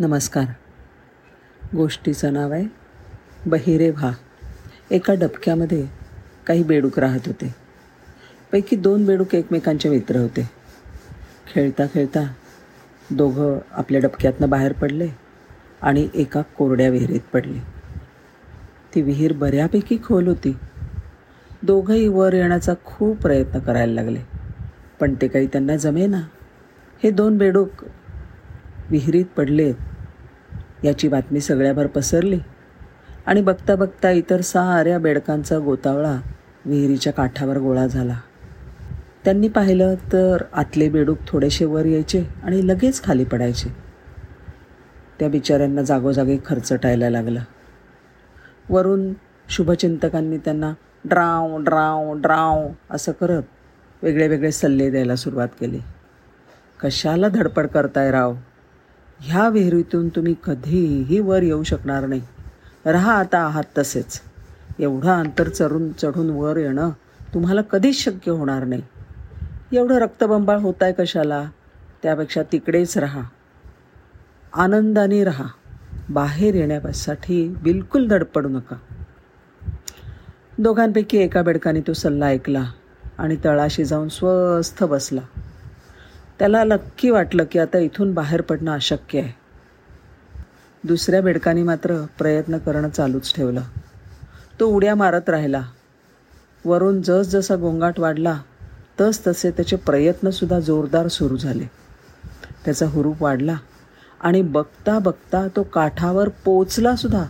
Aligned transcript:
नमस्कार. 0.00 0.44
गोष्टीचं 1.76 2.32
नाव 2.32 2.52
आहे 2.52 2.64
बहिरे 3.46 3.90
व्हा. 3.90 4.12
एका 4.90 5.14
डबक्यामध्ये 5.14 5.86
काही 6.46 6.62
बेडूक 6.62 6.98
राहत 6.98 7.20
होते. 7.26 7.54
पैकी 8.52 8.76
दोन 8.76 9.06
बेडूक 9.06 9.34
एकमेकांचे 9.34 9.88
मित्र 9.88 10.16
होते. 10.16 10.50
खेळता 11.54 11.86
खेळता 11.86 12.32
दोघं 13.10 13.58
आपल्या 13.70 14.00
डबक्यातनं 14.00 14.48
बाहेर 14.48 14.72
पडले 14.72 15.08
आणि 15.82 16.08
एका 16.14 16.42
कोरड्या 16.42 16.88
विहिरीत 16.88 17.20
पडले. 17.32 17.58
ती 18.94 19.02
विहीर 19.02 19.32
बऱ्यापैकी 19.32 19.98
खोल 20.04 20.28
होती. 20.28 20.56
दोघंही 21.62 22.08
वर 22.08 22.34
येण्याचा 22.34 22.74
खूप 22.84 23.16
प्रयत्न 23.16 23.58
करायला 23.58 23.92
लागले. 23.92 24.20
पण 25.00 25.14
ते 25.14 25.28
काही 25.28 25.46
त्यांना 25.46 25.76
जमेना. 25.76 26.20
हे 27.02 27.10
दोन 27.10 27.38
बेडूक 27.38 27.70
विहिरीत 28.90 29.24
पडलेत 29.36 29.74
याची 30.84 31.08
बातमी 31.08 31.40
सगळ्याभर 31.40 31.86
पसरली. 31.86 32.38
आणि 33.26 33.42
बघता 33.42 33.74
बघता 33.74 34.10
इतर 34.10 34.40
साऱ्या 34.40 34.98
बेडकांचा 34.98 35.58
गोतावळा 35.58 36.20
विहिरीच्या 36.64 37.12
काठावर 37.12 37.58
गोळा 37.58 37.86
झाला. 37.86 38.20
त्यांनी 39.24 39.48
पाहिलं 39.48 39.94
तर 39.94 40.42
आतले 40.52 40.88
बेडूक 40.88 41.18
थोडेसे 41.28 41.64
वर 41.64 41.84
यायचे 41.84 42.24
आणि 42.42 42.68
लगेच 42.68 43.04
खाली 43.04 43.24
पडायचे. 43.24 43.76
त्या 45.18 45.28
बिचाऱ्यांना 45.28 45.82
जागोजागी 45.82 46.38
खर्चटायला 46.46 47.10
लागलं. 47.10 47.40
वरून 48.70 49.12
शुभचिंतकांनी 49.48 50.38
त्यांना 50.38 50.72
ड्राव 51.04 51.62
ड्राव 51.62 52.14
ड्राव 52.14 52.68
असं 52.90 53.12
करत 53.12 53.42
वेगळे 54.02 54.28
वेगळे 54.28 54.52
सल्ले 54.52 54.90
द्यायला 54.90 55.16
सुरुवात 55.16 55.48
केली. 55.60 55.78
कशाला 56.82 57.28
धडपड 57.28 57.66
करताय 57.66 58.10
राव? 58.10 58.34
ह्या 59.22 59.48
विहिरीतून 59.48 60.08
तुम्ही 60.08 60.34
कधीही 60.44 61.18
वर 61.20 61.42
येऊ 61.42 61.62
शकणार 61.62 62.06
नाही. 62.06 62.22
राहा 62.86 63.12
आता 63.12 63.38
आहात 63.38 63.78
तसेच. 63.78 64.20
एवढं 64.78 65.20
अंतर 65.20 65.48
चढून 65.48 65.92
चढून 65.92 66.30
वर 66.30 66.56
येणं 66.56 66.90
तुम्हाला 67.34 67.62
कधीच 67.62 68.04
शक्य 68.04 68.30
होणार 68.30 68.64
नाही. 68.64 68.82
एवढं 69.72 69.94
रक्तबंबाळ 69.94 70.58
होत 70.58 70.82
आहे 70.82 70.92
कशाला? 70.98 71.50
त्यापेक्षा 72.02 72.42
तिकडेच 72.52 72.98
राहा. 72.98 73.22
आनंदाने 74.52 75.24
राहा. 75.24 75.44
बाहेर 76.10 76.54
येण्यासाठी 76.54 77.48
बिलकुल 77.62 78.08
धडपडू 78.08 78.48
नका. 78.48 78.76
दोघांपैकी 80.58 81.18
एका 81.18 81.42
बेडकाने 81.42 81.80
तो 81.80 81.92
सल्ला 81.92 82.26
ऐकला 82.26 82.64
आणि 83.18 83.36
तळाशी 83.44 83.84
जाऊन 83.84 84.08
स्वस्थ 84.08 84.84
बसला. 84.84 85.20
त्याला 86.40 86.64
नक्की 86.64 87.10
वाटलं 87.10 87.44
की 87.50 87.58
आता 87.58 87.78
इथून 87.78 88.14
बाहेर 88.14 88.40
पडणं 88.40 88.72
अशक्य 88.72 89.20
आहे. 89.20 89.32
दुसऱ्या 90.84 91.22
बेडकाने 91.22 91.62
मात्र 91.62 92.06
प्रयत्न 92.18 92.58
करणं 92.58 92.88
चालूच 92.88 93.34
ठेवलं. 93.34 93.60
तो 94.60 94.66
उड्या 94.66 94.94
मारत 94.94 95.28
राहिला. 95.28 95.62
वरून 96.64 97.02
जसजसा 97.02 97.56
गोंगाट 97.56 98.00
वाढला 98.00 98.40
तस 99.00 99.26
तसे 99.26 99.50
त्याचे 99.50 99.76
प्रयत्नसुद्धा 99.76 100.60
जोरदार 100.60 101.08
सुरू 101.08 101.36
झाले. 101.36 101.64
त्याचा 102.64 102.86
हुरूप 102.86 103.22
वाढला 103.22 103.56
आणि 104.20 104.42
बघता 104.42 104.98
बघता 104.98 105.48
तो 105.56 105.62
काठावर 105.62 106.28
पोचलासुद्धा 106.28 107.24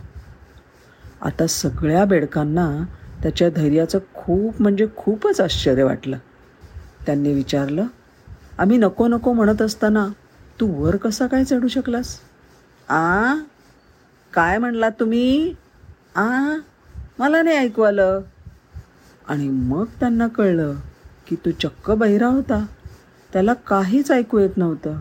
आता 1.22 1.47
सगळ्या 1.47 2.05
बेडकांना 2.05 2.84
त्याच्या 3.22 3.48
धैर्याचं 3.50 3.98
खूप 4.14 4.62
म्हणजे 4.62 4.86
खूपच 4.97 5.41
आश्चर्य 5.41 5.83
वाटलं. 5.83 6.19
त्यांनी 7.06 7.34
विचारलं 7.34 7.86
आम्ही 8.61 8.77
नको 8.77 9.08
नको 9.08 9.33
म्हणत 9.33 9.62
असताना 9.62 10.08
तू 10.61 10.66
वर 10.66 10.97
कसा 10.97 11.27
काय 11.27 11.44
चढू 11.44 11.69
शकलास? 11.69 12.19
आ? 12.89 13.34
काय 14.33 14.58
म्हणलात 14.58 14.92
तुम्ही? 15.00 15.55
आ? 16.17 16.55
मला 17.19 17.42
नाही 17.42 17.56
ऐकू 17.56 17.83
आलं. 17.83 18.20
आणि 19.28 19.48
मग 19.48 19.84
त्यांना 19.84 20.28
कळलं 20.28 20.74
की 21.29 21.36
तो 21.36 21.51
चक्क 21.51 21.90
बहिरा 21.90 22.27
होता. 22.27 22.67
त्याला 23.33 23.55
काहीच 23.55 24.11
ऐकू 24.11 24.39
येत 24.39 24.57
नव्हतं. 24.57 25.01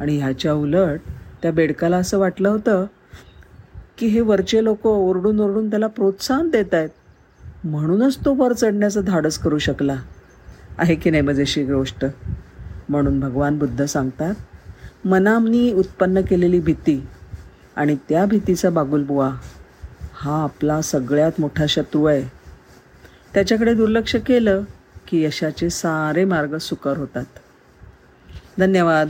आणि 0.00 0.18
ह्याच्या 0.18 0.52
उलट 0.52 1.00
त्या 1.42 1.52
बेडकाला 1.52 1.96
असं 1.96 2.18
वाटलं 2.18 2.48
होतं 2.48 2.86
की 3.98 4.06
हे 4.06 4.20
वरचे 4.20 4.64
लोक 4.64 4.86
ओरडून 4.86 5.40
ओरडून 5.40 5.70
त्याला 5.70 5.86
प्रोत्साहन 5.86 6.48
देत 6.48 6.74
आहेत 6.74 6.88
म्हणूनच 7.64 8.18
तो 8.24 8.34
वर 8.34 8.52
चढण्याचं 8.52 9.00
धाडस 9.04 9.38
करू 9.38 9.58
शकला. 9.58 9.96
आहे 10.78 10.94
की 10.94 11.10
नाही 11.10 11.22
मजेशी 11.22 11.64
गोष्ट? 11.64 12.04
म्हणून 12.88 13.20
भगवान 13.20 13.58
बुद्ध 13.58 13.84
सांगतात 13.84 14.34
मनामनी 15.06 15.72
उत्पन्न 15.72 16.20
केलेली 16.20 16.60
भीती 16.60 17.06
आणि 17.76 17.96
त्या 18.08 18.26
भीतीचा 18.26 18.70
बागुलबुवा 18.70 19.30
हा 20.12 20.42
आपला 20.42 20.82
सगळ्यात 20.82 21.32
मोठा 21.38 21.66
शत्रू 21.68 22.04
आहे. 22.04 22.22
त्याच्याकडे 23.34 23.74
दुर्लक्ष 23.74 24.16
केलं 24.16 24.62
की 25.06 25.22
यशाचे 25.22 25.70
सारे 25.70 26.24
मार्ग 26.24 26.58
सुकर 26.58 26.98
होतात. 26.98 27.24
धन्यवाद. 28.58 29.08